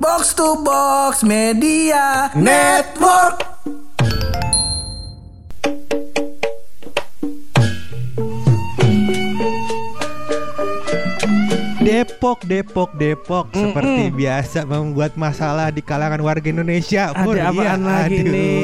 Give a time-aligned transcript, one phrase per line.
[0.00, 3.42] Box to Box Media Network.
[11.78, 17.14] Depok, Depok, Depok seperti biasa membuat masalah di kalangan warga Indonesia.
[17.16, 18.32] Ada apaan Iya, lagi aduh.
[18.34, 18.58] nih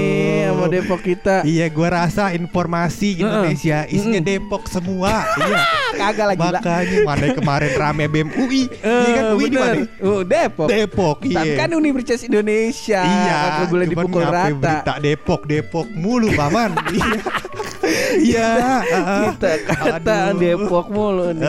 [0.44, 1.34] sama Depok kita?
[1.40, 5.24] Iya, gua rasa informasi Indonesia isinya Depok semua.
[5.40, 5.62] iya.
[6.04, 6.40] Kagak lagi.
[6.44, 9.74] Makanya mana kemarin rame BEM UI, iya kan UI di mana?
[10.04, 10.68] Oh, Depok.
[10.68, 11.42] Depok, iya.
[11.56, 13.00] Kan Universitas Indonesia.
[13.00, 14.52] Iya, boleh dipukul rata.
[14.52, 16.76] berita Depok, Depok mulu, paman.
[16.92, 17.20] Iya.
[18.16, 18.48] Iya.
[19.30, 20.38] Kita kata Aduh.
[20.38, 21.46] Depok mulu nih.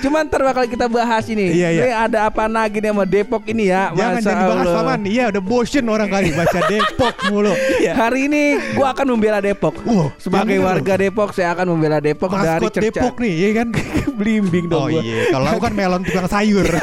[0.00, 1.50] Cuman ntar bakal kita bahas ini.
[1.50, 1.82] Iya, iya.
[1.82, 3.90] Ini ada apa lagi nih sama Depok ini ya?
[3.92, 4.76] Jangan dibahas Allah.
[4.76, 5.00] paman.
[5.04, 7.52] Iya, udah bosen orang kali baca Depok mulu.
[7.76, 7.92] Iya.
[7.94, 9.74] Hari ini gua akan membela Depok.
[9.82, 12.84] Wow, Sebagai warga Depok saya akan membela Depok dari Maskot cerca.
[12.90, 13.68] Depok nih, iya kan?
[14.20, 15.00] Blimbing dong Oh gua.
[15.00, 16.68] iya, kalau aku kan melon tukang sayur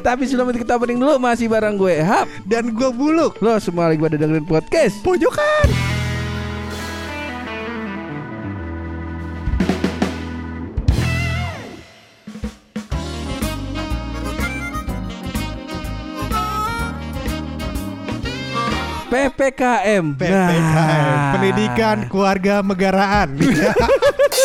[0.00, 2.28] Tapi sebelum itu kita opening dulu masih bareng gue Hap.
[2.44, 3.36] dan gua buluk.
[3.38, 5.00] Lo semua lagi pada dengerin podcast.
[5.00, 5.93] Pojokan.
[19.14, 20.18] PPKM.
[20.18, 20.34] PPKM,
[20.74, 21.30] Nah.
[21.38, 23.38] Pendidikan Keluarga Negaraan.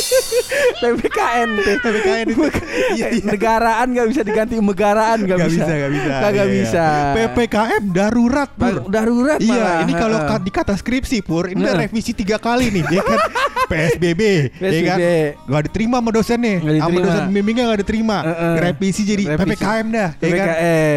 [0.75, 1.49] PPKN.
[1.77, 2.43] PPKN itu.
[2.91, 3.23] Iya, iya.
[3.23, 5.63] Negaraan nggak bisa diganti megaraan nggak Gak bisa.
[5.63, 6.11] bisa, gak bisa.
[6.19, 6.85] Kagak Iya, bisa.
[7.13, 8.75] PPKM darurat, Pur.
[8.87, 9.77] Darurat Iya, malah.
[9.81, 11.85] ini kalau ka- di kata skripsi Pur, ini udah Heeh.
[11.85, 13.19] revisi tiga kali nih, ya kan?
[13.69, 14.21] PSBB,
[14.55, 14.97] ya kan?
[14.97, 15.03] PSBB.
[15.45, 18.17] Gak diterima sama dosen nih, Nggak sama dosen bimbingnya gak diterima.
[18.23, 18.53] Heeh.
[18.61, 19.41] Revisi jadi Revisi.
[19.55, 20.47] PPKM dah, ya kan?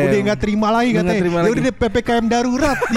[0.03, 1.31] Udah nggak terima lagi nggak katanya.
[1.39, 2.79] Ya udah deh PPKM darurat.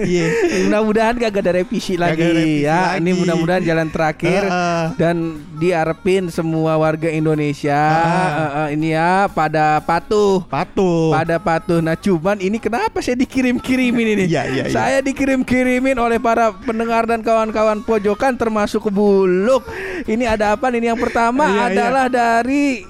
[0.00, 0.26] Iya.
[0.66, 2.24] Mudah-mudahan gak ada revisi lagi
[2.60, 2.96] ya.
[2.96, 4.77] Ini mudah-mudahan jalan terakhir Heeh.
[4.96, 10.44] Dan diharapin semua warga Indonesia eh, eh, ini ya pada patuh.
[10.46, 11.12] Patuh.
[11.12, 11.82] Pada patuh.
[11.82, 14.24] Nah, cuman ini kenapa saya dikirim-kirimin ini?
[14.30, 14.74] Iya, iya, iya.
[14.74, 19.66] Saya dikirim-kirimin oleh para pendengar dan kawan-kawan pojokan termasuk Buluk.
[20.06, 20.70] Ini ada apa?
[20.70, 21.66] Ini yang pertama Iya, iya.
[21.68, 22.86] adalah dari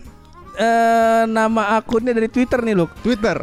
[0.59, 2.93] eh, nama akunnya dari Twitter nih, Luk.
[3.01, 3.41] Twitter.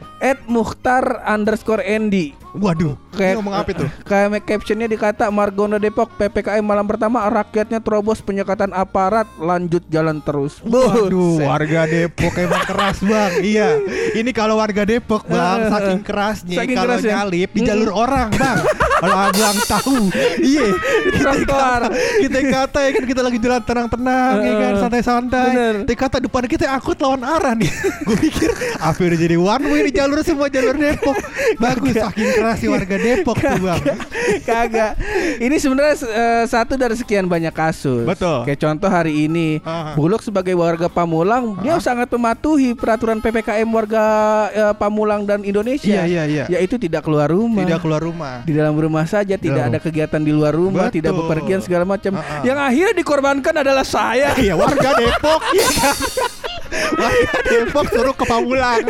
[1.26, 3.86] Underscore Andy Waduh, ini ngomong apa itu?
[4.08, 10.64] Kayak captionnya dikata Margono Depok PPKM malam pertama rakyatnya terobos penyekatan aparat lanjut jalan terus.
[10.64, 13.32] Waduh, warga Depok emang keras bang.
[13.44, 13.70] Iya,
[14.16, 17.14] ini kalau warga Depok bang, saking kerasnya Saking kalau kerasnya.
[17.20, 18.58] nyalip di jalur orang bang.
[18.96, 19.98] Kalau abang tahu,
[20.40, 20.68] iya.
[21.16, 21.92] Kita kata,
[22.24, 24.82] kita kata ya kan kita lagi jalan tenang-tenang, ya kan Heeh.
[24.82, 25.48] santai-santai.
[25.84, 27.68] Kita kata depan kita angkut lawan arah nih.
[28.08, 31.12] Gue pikir apa udah jadi one way di jalur semua jalur Depok.
[31.62, 33.82] Bagus, saking keras si warga Depok tuh bang.
[34.46, 34.94] Kagak.
[35.42, 38.06] Ini sebenarnya eh, satu dari sekian banyak kasus.
[38.06, 38.46] Betul.
[38.46, 39.98] Kayak contoh hari ini, Aha.
[39.98, 44.04] Buluk sebagai warga Pamulang, dia sangat mematuhi peraturan PPKM warga
[44.54, 46.06] eh, Pamulang dan Indonesia.
[46.06, 46.46] Iya, iya, iya.
[46.60, 47.66] Yaitu tidak keluar rumah.
[47.66, 48.36] Tidak keluar rumah.
[48.44, 51.00] di dalam rumah saja tidak ada kegiatan di luar rumah Betul.
[51.00, 55.40] tidak bepergian segala macam yang akhirnya dikorbankan adalah saya Iya warga Depok?
[56.96, 58.86] Warga Depok suruh ke Pamulang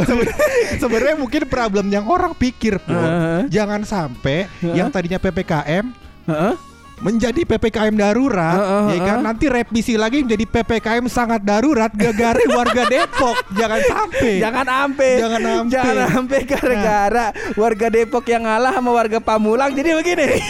[0.00, 0.34] Seben-
[0.76, 3.48] Sebenarnya mungkin problem yang orang pikir Pur, Heeh.
[3.48, 4.74] Jangan sampai Heeh.
[4.74, 5.84] yang tadinya PPKM
[6.26, 6.54] Heeh.
[7.00, 12.84] menjadi PPKM darurat Heeh, ya kan nanti revisi lagi menjadi PPKM sangat darurat gara-gara warga
[12.84, 15.10] Depok jangan sampai Jangan ampe.
[15.16, 15.72] Jangan ampe.
[15.72, 17.26] Jangan ampe gara-gara
[17.56, 20.28] warga Depok yang ngalah sama warga Pamulang jadi begini.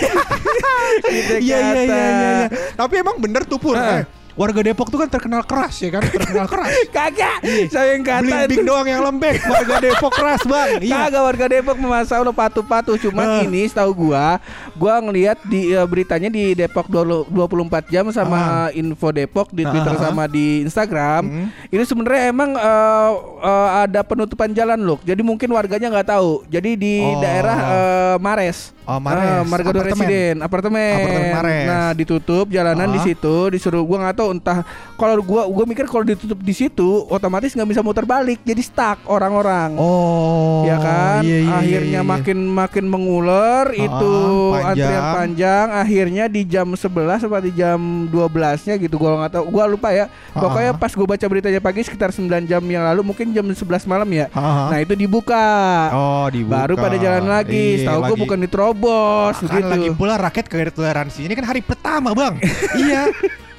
[1.06, 2.48] Gitu Iya iya iya iya iya.
[2.74, 4.02] Tapi emang bener tuh Pur Heeh.
[4.02, 7.38] eh, Warga Depok tuh kan terkenal keras ya kan Terkenal keras Kagak.
[7.40, 7.66] Iya.
[7.68, 11.76] Saya yang kata Blimbing doang yang lembek Warga Depok keras bang Iya Kagak warga Depok
[11.76, 13.42] memasa lo patuh-patuh Cuman Ah.
[13.42, 14.38] ini setahu gua
[14.74, 17.58] Gua ngelihat di eh, beritanya di Depok 20 24
[17.88, 18.40] jam sama
[18.72, 20.00] info Depok di Twitter Ah.
[20.02, 21.46] sama di Instagram Hmm.
[21.68, 23.10] Ini sebenarnya emang eh,
[23.40, 27.18] eh, ada penutupan jalan loh Jadi mungkin warganya nggak tahu Jadi di Oh.
[27.18, 29.22] daerah eh, Mares Oh, Mares.
[29.22, 29.86] Eh, Margono Apartemen.
[30.02, 30.94] Residen apartemen.
[30.98, 31.62] Apartemen Mares.
[31.64, 32.92] Nah ditutup jalanan Ah.
[32.92, 34.60] di situ disuruh gua nggak tahu entah
[35.00, 39.00] kalau gua gua mikir kalau ditutup di situ otomatis nggak bisa muter balik jadi stuck
[39.08, 39.80] orang-orang.
[39.80, 41.20] Oh ya kan?
[41.24, 42.12] iya, iya, akhirnya iya, iya.
[42.12, 44.14] makin makin mengular itu
[44.52, 44.68] panjang.
[44.68, 47.78] antrian panjang akhirnya di jam 11 atau di jam
[48.12, 50.12] 12 nya gitu gua nggak tahu gua lupa ya.
[50.36, 50.78] Pokoknya Ah.
[50.78, 54.28] pas gua baca beritanya pagi sekitar 9 jam yang lalu mungkin jam 11 malam ya.
[54.36, 54.68] Ah.
[54.68, 55.48] nah itu dibuka.
[55.96, 56.68] Oh dibuka.
[56.68, 57.80] Baru pada jalan lagi.
[57.80, 59.70] Iya, setahu gua bukan diterobos kan begitu.
[59.72, 61.20] lagi pula rakyat kegagalan toleransi.
[61.24, 62.36] Ini kan hari pertama bang.
[62.80, 63.08] Iya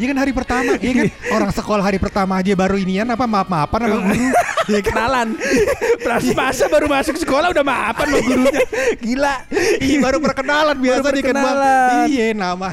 [0.01, 3.85] Iya kan hari pertama, iya kan orang sekolah hari pertama aja baru inian apa maaf-maafan
[3.85, 4.33] sama guru.
[4.65, 4.93] Iya kan?
[4.97, 5.27] Kenalan.
[6.01, 8.61] Pas masa baru masuk sekolah udah maafan sama gurunya.
[8.97, 9.35] Gila.
[9.77, 12.05] Iya baru perkenalan biasa Baru kan perkenalan.
[12.09, 12.69] Iya nama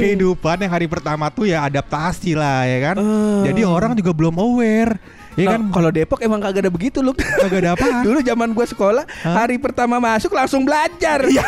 [0.00, 2.96] kehidupan yang hari pertama tuh ya adaptasi lah ya kan.
[3.04, 3.52] Eh.
[3.52, 4.96] Jadi orang juga belum aware.
[5.36, 7.12] Ya Nah, kan kalau Depok emang kagak ada begitu loh.
[7.12, 8.02] kagak ada apaan.
[8.06, 11.22] Dulu zaman gua sekolah, hari pertama masuk langsung belajar.
[11.22, 11.44] Iya.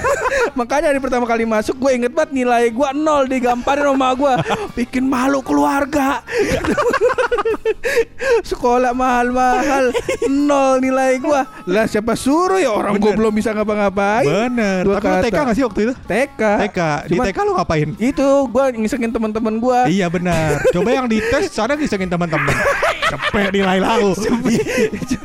[0.58, 4.34] Makanya hari pertama kali masuk gue inget banget nilai gua nol digamparin sama gua.
[4.76, 6.20] Bikin malu keluarga.
[8.42, 9.88] sekolah mahal-mahal
[10.28, 11.48] nol nilai gua.
[11.64, 13.18] Lah siapa suruh ya orang gua Bener.
[13.18, 14.26] belum bisa ngapa-ngapain.
[14.26, 14.84] Bener.
[14.84, 15.40] Dua Tapi lu TK kata.
[15.42, 15.94] gak sih waktu itu?
[15.98, 16.42] TK.
[16.60, 16.78] TK.
[17.06, 17.88] Di Cuman- TK lu ngapain?
[17.96, 19.78] Itu gua ngisengin teman-teman gua.
[19.86, 20.60] Iya benar.
[20.70, 22.52] Coba yang dites sana disengin teman-teman.
[23.30, 24.10] Cepet nilai lau.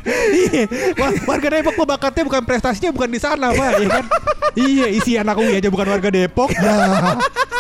[0.06, 0.69] Iya.
[1.02, 4.06] Wah, warga Depok mah bakatnya bukan prestasinya bukan di sana, Pak, ya kan?
[4.56, 6.54] Iya, isi anak UI aja bukan warga Depok.
[6.54, 7.18] Ya.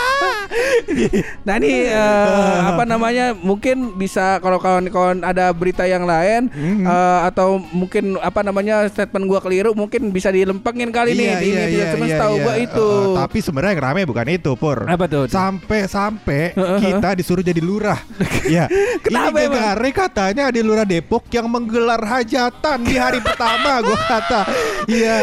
[1.43, 6.85] Nah ini eh, apa namanya mungkin bisa kalau kawan-kawan ada berita yang lain Mhm.
[6.85, 11.63] eh, atau mungkin apa namanya statement gua keliru mungkin bisa dilempengin kali nih di ini
[11.71, 12.87] tidak cuma tahu gua itu.
[12.87, 13.05] iya.
[13.05, 14.85] Eh, tapi sebenarnya yang rame bukan itu, Pur.
[14.85, 15.25] Apa tuh?
[15.27, 17.99] Sampai-sampai kita disuruh jadi lurah.
[18.55, 18.69] ya.
[19.01, 23.81] Kenapa Ini gara katanya ada lurah Depok yang menggelar hajatan di hari pertama.
[23.81, 24.41] Gua kata,
[24.87, 25.15] iya,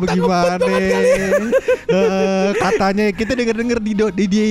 [0.00, 0.64] bagaimana?
[1.88, 4.44] Eh, katanya kita denger-denger di, di, di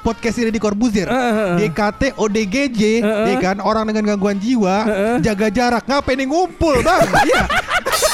[0.00, 1.04] podcast ini di Corbuzier.
[1.04, 1.68] Heeh.
[1.68, 3.26] DKT ODGJ, Heeh.
[3.28, 5.16] ya kan orang dengan gangguan jiwa, Heeh.
[5.20, 5.84] jaga jarak.
[5.84, 7.04] Ngapain nih ngumpul, Bang?
[7.28, 7.42] Iya.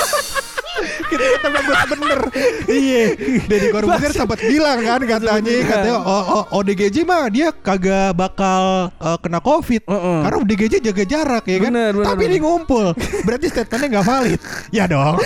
[1.19, 2.21] kita bagus bener.
[2.65, 3.03] Iya.
[3.47, 9.19] Deddy Corbuzier sempat bilang kan katanya katanya oh, oh, ODGJ mah dia kagak bakal eh,
[9.21, 9.83] kena covid.
[9.85, 10.19] Heeh.
[10.25, 11.73] karena ODGJ jaga jarak ya kan?
[11.73, 12.33] Bener, bener, tapi bener.
[12.35, 12.87] ini ngumpul
[13.27, 14.41] berarti statementnya nggak valid.
[14.75, 15.17] Ya dong.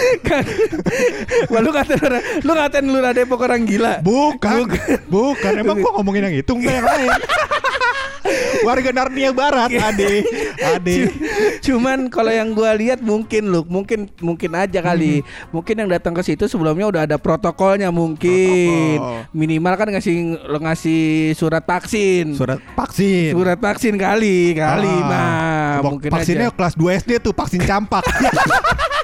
[1.53, 1.95] Wah, lu kata
[2.45, 4.05] lu ngatain lu Depok orang gila.
[4.05, 4.69] bukan.
[5.09, 5.53] Bukan.
[5.59, 7.11] Emang gua ngomongin yang itu enggak yang lain
[8.61, 10.25] warga Narnia Barat ade
[10.59, 10.97] ade
[11.61, 15.21] Cuman kalau yang gua lihat mungkin lu, mungkin mungkin aja kali.
[15.21, 15.27] Hmm.
[15.53, 18.97] Mungkin yang datang ke situ sebelumnya udah ada protokolnya mungkin.
[18.97, 19.29] Protokol.
[19.33, 20.15] Minimal kan ngasih
[20.45, 21.03] lo ngasih
[21.35, 22.33] surat vaksin.
[22.33, 25.29] surat vaksin Surat vaksin kali, kali Ah, mah
[25.79, 26.57] vak- mungkin vaksinnya aja.
[26.57, 28.03] kelas 2 SD tuh vaksin campak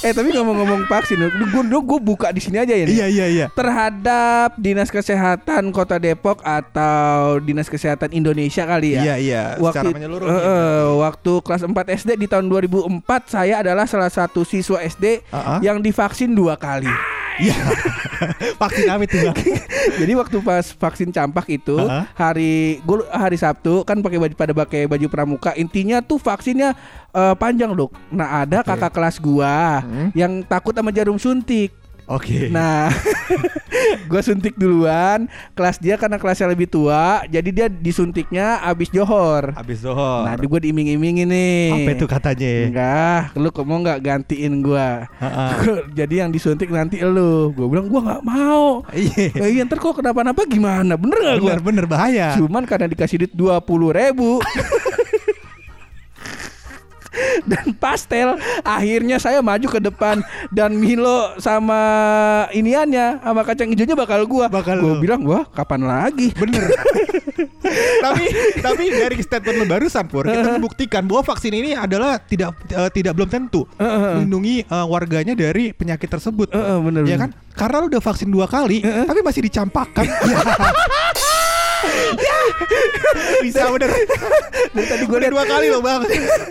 [0.00, 2.84] Eh tapi ngomong-ngomong vaksin, gue gue buka di sini aja ya.
[2.84, 2.94] nih.
[2.94, 9.02] iya iya iya Terhadap Dinas Kesehatan Kota Depok atau Dinas Kesehatan Indonesia kali ya.
[9.02, 10.40] Iya iya secara menyeluruh gitu.
[10.40, 15.56] eh, waktu kelas 4 SD di tahun 2004 saya adalah salah satu siswa SD Ah,
[15.56, 15.58] ah.
[15.60, 16.88] yang divaksin dua kali.
[17.36, 17.56] Iya.
[18.60, 19.36] Vaksin itu bang?
[20.00, 22.08] Jadi waktu pas vaksin campak itu ah.
[22.16, 25.52] hari gue hari Sabtu kan pakai baju pada pakai baju pramuka.
[25.54, 26.72] Intinya tuh vaksinnya
[27.12, 27.92] eh, panjang dok.
[28.08, 28.68] Nah ada Oke.
[28.72, 30.08] kakak kelas gua Hmm.
[30.16, 31.72] yang takut sama jarum suntik.
[32.06, 32.46] Oke.
[32.54, 32.86] Nah,
[34.10, 35.26] gue suntik duluan.
[35.58, 39.50] Kelas dia karena kelasnya lebih tua, jadi dia disuntiknya abis johor.
[39.58, 40.22] Habis zohor.
[40.22, 41.66] Nah, gue diiming-imingin nih.
[41.74, 42.52] apa itu katanya?
[42.70, 45.10] Enggak, lu kok mau nggak gantiin gua?
[45.18, 45.50] Heeh.
[45.98, 47.50] Jadi yang disuntik nanti lu.
[47.50, 48.86] Gue bilang gua nggak mau.
[48.94, 49.34] Iya.
[49.56, 51.00] Iya ntar kok kenapa-napa gimana?
[51.00, 51.48] Bener gak gua?
[51.56, 52.36] Bener bener bahaya.
[52.36, 54.38] Cuman karena dikasih duit dua puluh ribu.
[57.50, 60.20] dan pastel akhirnya saya maju ke depan
[60.50, 61.78] dan Milo sama
[62.50, 65.02] iniannya sama kacang hijaunya bakal gua Bakal gua lu.
[65.02, 66.66] bilang wah kapan lagi Bener.
[68.04, 68.24] tapi
[68.58, 73.12] tapi dari statement lu barusan Pur, kita membuktikan bahwa vaksin ini adalah tidak eh, tidak
[73.12, 76.48] belum tentu melindungi eh, warganya dari penyakit tersebut.
[76.52, 77.18] Eh, eh, bener, ya bener.
[77.26, 77.30] kan?
[77.56, 80.04] Karena lu udah vaksin dua kali, tapi masih dicampakkan.
[82.16, 82.38] Ya.
[83.42, 83.90] Bisa bener.
[84.72, 86.00] dari tadi gue Udah lihat dua kali loh bang.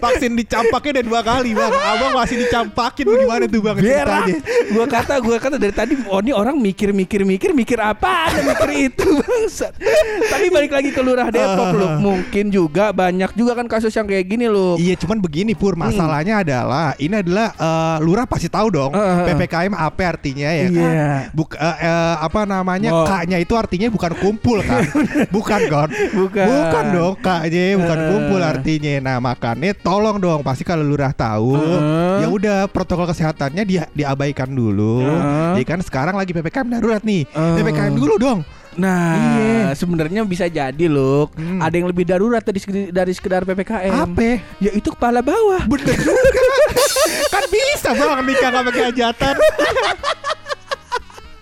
[0.02, 1.72] Vaksin dicampaknya udah dua kali bang.
[1.72, 4.26] Abang masih dicampakin Gimana tuh bang berak
[4.74, 8.42] gua kata gua kata dari tadi oh ini orang mikir mikir mikir mikir apa ada
[8.42, 9.74] mikir itu bangsat.
[10.26, 14.26] Tapi balik lagi ke lurah Depok lu mungkin juga banyak juga kan kasus yang kayak
[14.26, 15.76] gini lu Iya cuman begini Pur.
[15.76, 19.26] Masalahnya adalah Ini adalah eh, Lurah pasti tahu dong Eh, eh, eh.
[19.34, 20.66] PPKM apa artinya ya.
[20.68, 21.08] Kan Iya.
[21.32, 23.04] Buk, eh, eh, Apa namanya Oh.
[23.04, 24.86] K-nya itu artinya bukan kumpul kan
[25.30, 26.46] Bukan kan Bukan.
[26.46, 28.08] Bukan dong K-nya bukan Eh.
[28.10, 32.22] kumpul artinya Nah makanya tolong dong Pasti kalau lurah tahu Eh.
[32.22, 35.60] Ya udah protokol kesehatannya dia diabaikan dulu Eh.
[35.60, 37.54] Ya kan sekarang lagi PPKM darurat nih Eh.
[37.56, 38.42] PPKM dulu dong
[38.76, 39.72] Nah, Iya.
[39.72, 41.32] sebenarnya bisa jadi loh.
[41.32, 41.64] Hmm.
[41.64, 44.04] Ada yang lebih darurat dari sekedar, dari sekedar PPKM.
[44.04, 44.44] Apa?
[44.60, 45.64] Yaitu kepala bawah.
[45.64, 46.44] Bener juga
[47.32, 49.36] Kan bisa bang nikah gak pakai hajatan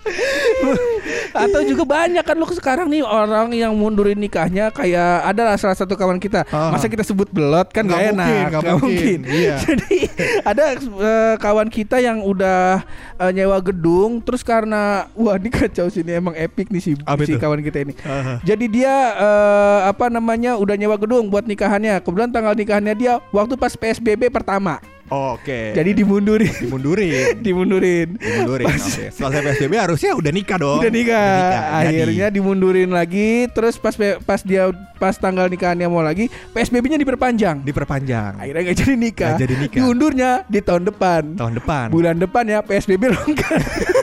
[1.44, 5.76] Atau juga banyak kan lu sekarang nih orang yang mundurin nikahnya kayak ada lah salah
[5.76, 6.46] satu kawan kita.
[6.52, 6.74] Ah.
[6.74, 9.18] Masa kita sebut belot kan Nggak nggak mungkin, enak, nggak nggak mungkin.
[9.26, 9.56] Iya.
[9.64, 9.98] Jadi
[10.44, 12.84] ada eh, kawan kita yang udah
[13.18, 17.34] eh, nyewa gedung terus karena wah ini kacau sini emang epic nih si, Apa si
[17.34, 17.40] itu?
[17.40, 17.94] kawan kita ini.
[18.04, 18.40] Aha.
[18.46, 22.00] Jadi dia eh, apa namanya udah nyewa gedung buat nikahannya.
[22.04, 24.78] Kebetulan tanggal nikahannya dia waktu pas PSBB pertama.
[25.14, 25.70] Oke.
[25.74, 27.34] Jadi dimundurin, dimundurin.
[27.46, 28.08] dimundurin.
[28.18, 28.66] dimundurin.
[28.66, 29.14] Oke.
[29.14, 30.80] Selesai PSBB harusnya udah nikah dong.
[30.82, 31.38] Udah nikah.
[31.86, 31.86] Jadi.
[31.94, 33.46] Akhirnya dimundurin lagi.
[33.54, 33.94] Terus pas
[34.26, 37.62] pas dia pas tanggal nikahannya mau lagi, PSBB-nya diperpanjang.
[37.62, 39.30] diperpanjang Akhirnya nggak jadi nikah.
[39.34, 39.78] Nggak jadi nikah.
[39.78, 41.22] Diundurnya di tahun depan.
[41.38, 41.86] tahun depan.
[41.94, 43.60] Bulan depan ya PSBB longgar.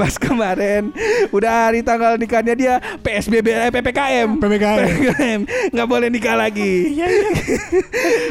[0.00, 0.90] pas kemarin
[1.30, 5.40] udah hari tanggal nikahnya dia PSBB eh, PPKM PPKM.
[5.72, 6.74] nggak boleh nikah lagi.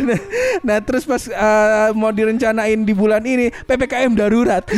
[0.05, 0.19] Nah,
[0.61, 4.61] nah terus pas eh, mau direncanain di bulan ini PPKM darurat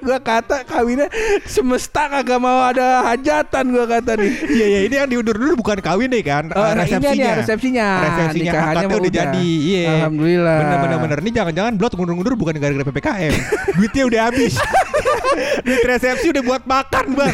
[0.00, 1.08] gua kata kawinnya
[1.44, 5.78] semesta kagak mau ada hajatan gua kata nih Iya iya ini yang diundur dulu bukan
[5.78, 7.14] kawin nih kan Oh, nah ini resepsinya.
[7.14, 7.88] nih, resepsinya.
[8.02, 9.12] Resepsinya Nikahannya akadnya udah udah.
[9.24, 9.48] jadi.
[9.62, 9.88] Iya.
[9.96, 10.58] Alhamdulillah.
[10.58, 11.18] Bener bener bener.
[11.22, 13.32] Ini jangan-jangan blot ngundur-ngundur bukan gara-gara PPKM.
[13.78, 14.54] Duitnya udah habis.
[15.64, 17.32] Duit resepsi udah buat makan, Bang.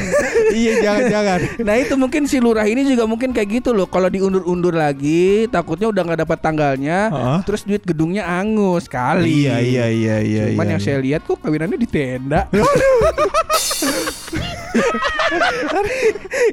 [0.54, 1.38] iya, jangan-jangan.
[1.66, 3.90] Nah itu mungkin si lurah ini juga mungkin kayak gitu loh.
[3.90, 7.38] Kalau diundur-undur lagi, takutnya udah nggak dapat tanggalnya, Heeh.
[7.42, 9.46] terus duit gedungnya angus kali.
[9.46, 10.42] Iya iya iya iya.
[10.54, 11.88] Cuman iya, yang saya lihat kok kawinannya di
[12.28, 12.40] tenda.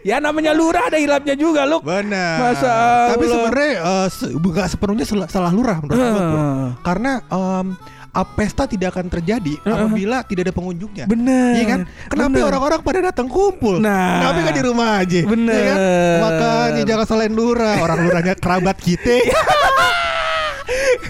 [0.01, 1.83] ya namanya lurah ada hilapnya juga loh.
[1.83, 2.35] Benar.
[2.39, 2.71] Masa
[3.13, 6.19] Tapi sebenarnya eh, se- nggak sepenuhnya sel- salah lurah menurut aku.
[6.23, 6.39] Bro.
[6.39, 6.67] Ah.
[6.81, 7.67] Karena em,
[8.15, 11.05] ah, pesta tidak akan terjadi apabila tidak ada pengunjungnya.
[11.05, 11.59] Bener.
[11.59, 11.79] Iya kan?
[12.07, 13.83] Kenapa orang-orang pada datang kumpul?
[13.83, 14.23] Nah.
[14.23, 15.19] Kenapa nggak di rumah aja?
[15.27, 15.53] Bener.
[15.53, 15.77] Iya kan?
[16.23, 17.75] Makanya jangan salahin lurah.
[17.83, 19.19] Orang lurahnya kerabat kita.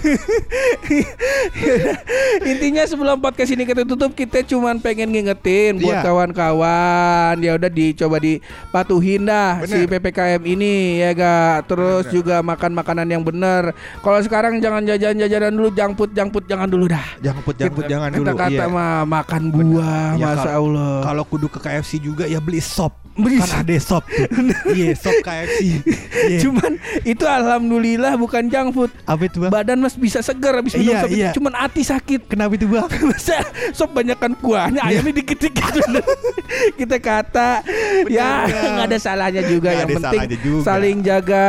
[2.46, 6.02] Intinya sebelum podcast ini kita tutup kita cuman pengen ngingetin buat Iya.
[6.04, 9.72] kawan-kawan ya udah dicoba dipatuhin dah Bener.
[9.72, 13.72] si PPKM ini ya ga terus juga makan makanan yang benar.
[13.98, 17.04] Kalau sekarang jangan jajan-jajanan dulu jangput jangput jangan dulu dah.
[17.18, 18.24] jangan put jangan dulu.
[18.26, 18.66] Kata-kata Iya.
[18.68, 20.94] mah makan buah, Ya, masa kalau- Allah.
[21.04, 23.05] Kalau kudu ke KFC juga ya beli sop.
[23.16, 24.04] Beli kan ada sop.
[24.68, 25.80] Iya, sop KFC.
[26.26, 26.38] Iya.
[26.38, 28.90] Cuman itu alhamdulillah bukan junk food.
[29.02, 29.50] apa itu, Bang?
[29.50, 31.16] Badan mas bisa segar habis minum Iya, sop itu.
[31.18, 31.30] iya.
[31.32, 32.20] Cuman hati sakit.
[32.26, 32.86] Kenapa itu, Bang?
[33.08, 33.40] Masa
[33.72, 35.64] sop banyakkan kuahnya ayamnya dikit-dikit
[36.76, 37.60] kita kata
[38.06, 38.72] ya benar.
[38.74, 40.62] nggak ada salahnya juga Nggak yang penting juga.
[40.62, 41.46] saling jaga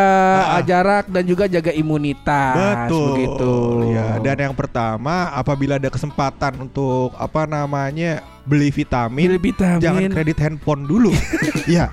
[0.49, 0.61] Ah.
[0.61, 3.05] jarak dan juga jaga imunitas Betul.
[3.09, 3.53] begitu
[3.87, 9.83] Ya, dan yang pertama apabila ada kesempatan untuk apa namanya beli vitamin, Beli vitamin.
[9.83, 11.11] jangan kredit handphone dulu.
[11.67, 11.91] Iya.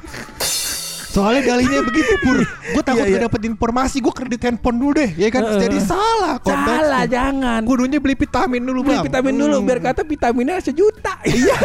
[1.11, 2.43] Soalnya dalinya begitu pur.
[2.43, 3.19] Gue takut Iya, iya.
[3.21, 5.43] gak dapet informasi, gue kredit handphone dulu deh, ya kan?
[5.45, 5.63] Heeh.
[5.63, 6.75] Jadi salah konteksnya.
[6.81, 9.07] salah jangan Kudunya beli vitamin dulu beli bang.
[9.07, 9.67] vitamin dulu Hmm.
[9.67, 11.55] biar kata vitaminnya sejuta iya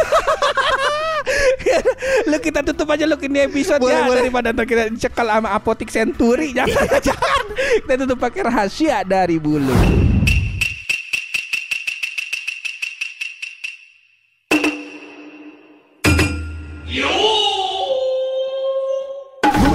[2.26, 4.18] lu kita tutup aja lu ini episode Boleh, ya boleh.
[4.22, 7.42] daripada ntar kita cekal sama apotik Century jangan jangan
[7.80, 9.74] kita tutup pakai rahasia dari bulu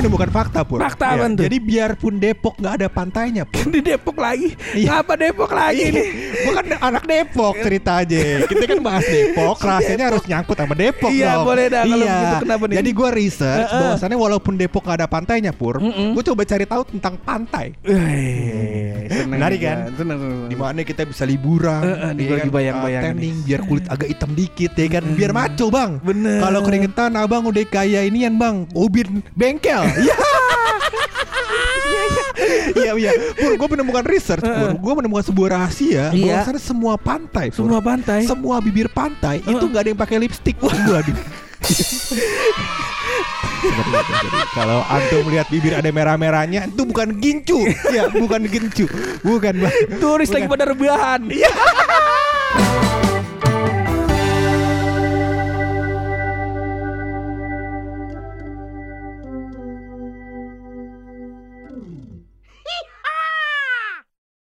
[0.06, 0.80] menemukan fakta pur.
[0.80, 1.44] Fakta Iya, apaan tuh?
[1.46, 3.66] Jadi biarpun Depok nggak ada pantainya pur.
[3.66, 5.02] di Depok lagi Iya.
[5.02, 8.18] ngapa Depok lagi nih Gue kan anak Depok cerita aja.
[8.46, 11.46] Kita kan bahas Depok, rahasianya harus nyangkut sama Depok Iya, dong.
[11.46, 12.38] boleh dah, kalau Iya.
[12.40, 12.76] kenapa nih?
[12.78, 13.80] Jadi gue research Heeh.
[13.82, 16.14] bahwasannya walaupun Depok gak ada pantainya pur, Mm-mm.
[16.14, 17.74] gue coba cari tahu tentang pantai.
[17.82, 19.70] Wih, seneng Menarik juga.
[19.90, 20.06] kan?
[20.46, 22.14] Di mana kita bisa liburan, ya gua kan?
[22.36, 25.92] lagi bayang-bayang Uh, tanning, biar kulit agak hitam dikit ya kan, biar maco bang.
[26.00, 26.40] Bener.
[26.40, 29.82] Kalau keringetan abang udah kayak inian bang, ubin bengkel.
[29.96, 30.16] Iya.
[32.76, 34.72] Iya iya, Pur, gue menemukan research, Pur.
[34.76, 36.44] Gue menemukan sebuah rahasia Iya.
[36.44, 37.64] bahwasannya semua pantai, Pur.
[37.64, 40.58] semua pantai semua bibir pantai itu nggak ada yang pakai lipstick.
[40.60, 41.16] Waduh.
[44.54, 48.86] Kalau antum melihat bibir ada merah-merahnya itu bukan gincu, ya bukan gincu,
[49.20, 49.66] bukan
[49.98, 51.50] turis lagi pada rebahan Iya.